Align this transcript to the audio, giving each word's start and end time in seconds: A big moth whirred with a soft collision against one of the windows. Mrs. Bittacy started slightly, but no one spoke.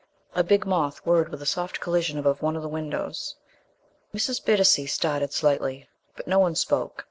A 0.33 0.43
big 0.43 0.65
moth 0.65 0.97
whirred 1.05 1.29
with 1.29 1.43
a 1.43 1.45
soft 1.45 1.79
collision 1.79 2.17
against 2.17 2.41
one 2.41 2.55
of 2.55 2.63
the 2.63 2.67
windows. 2.67 3.35
Mrs. 4.15 4.43
Bittacy 4.43 4.87
started 4.89 5.31
slightly, 5.31 5.87
but 6.15 6.27
no 6.27 6.39
one 6.39 6.55
spoke. 6.55 6.99